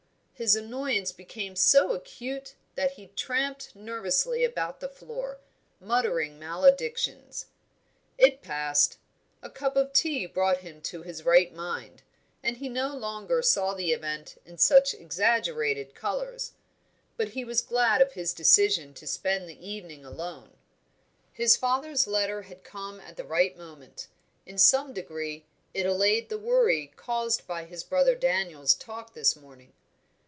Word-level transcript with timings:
His 0.41 0.55
annoyance 0.55 1.11
became 1.11 1.55
so 1.55 1.91
acute 1.91 2.55
that 2.73 2.93
he 2.93 3.05
tramped 3.15 3.75
nervously 3.75 4.43
about 4.43 4.79
the 4.79 4.89
floor, 4.89 5.37
muttering 5.79 6.39
maledictions. 6.39 7.45
It 8.17 8.41
passed. 8.41 8.97
A 9.43 9.51
cup 9.51 9.75
of 9.75 9.93
tea 9.93 10.25
brought 10.25 10.61
him 10.61 10.81
to 10.81 11.03
his 11.03 11.21
right 11.21 11.53
mind, 11.53 12.01
and 12.41 12.57
he 12.57 12.69
no 12.69 12.95
longer 12.95 13.43
saw 13.43 13.75
the 13.75 13.93
event 13.93 14.41
in 14.43 14.57
such 14.57 14.95
exaggerated 14.95 15.93
colours. 15.93 16.53
But 17.17 17.29
he 17.29 17.45
was 17.45 17.61
glad 17.61 18.01
of 18.01 18.13
his 18.13 18.33
decision 18.33 18.95
to 18.95 19.05
spend 19.05 19.47
the 19.47 19.69
evening 19.69 20.03
alone. 20.03 20.57
His 21.31 21.55
father's 21.55 22.07
letter 22.07 22.41
had 22.41 22.63
come 22.63 22.99
at 22.99 23.15
the 23.15 23.25
right 23.25 23.55
moment; 23.55 24.07
in 24.47 24.57
some 24.57 24.91
degree 24.91 25.45
it 25.75 25.85
allayed 25.85 26.29
the 26.29 26.39
worry 26.39 26.87
caused 26.95 27.45
by 27.45 27.65
his 27.65 27.83
brother 27.83 28.15
Daniel's 28.15 28.73
talk 28.73 29.13
this 29.13 29.35
morning. 29.35 29.73